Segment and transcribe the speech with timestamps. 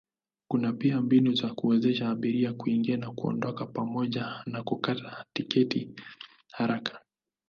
[0.47, 5.91] Kuna pia mbinu za kuwezesha abiria kuingia na kuondoka pamoja na kukata tiketi
[6.51, 6.99] haraka.